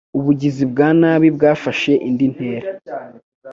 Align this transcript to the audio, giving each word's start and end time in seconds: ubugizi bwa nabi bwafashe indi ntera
ubugizi 0.17 0.63
bwa 0.71 0.87
nabi 0.99 1.27
bwafashe 1.35 1.91
indi 2.07 2.25
ntera 2.33 2.67